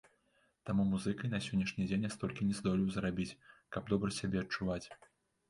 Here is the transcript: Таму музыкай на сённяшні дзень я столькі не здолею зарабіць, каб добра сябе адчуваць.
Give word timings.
Таму 0.69 0.85
музыкай 0.93 1.29
на 1.33 1.39
сённяшні 1.47 1.85
дзень 1.89 2.07
я 2.07 2.11
столькі 2.15 2.47
не 2.49 2.57
здолею 2.61 2.89
зарабіць, 2.97 3.29
каб 3.77 3.83
добра 3.95 4.09
сябе 4.19 4.37
адчуваць. 4.43 4.83